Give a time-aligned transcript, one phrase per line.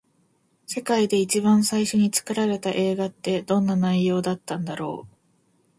[0.65, 5.15] 世界で一番最初に作られた映画って、どんな内容だったんだろう。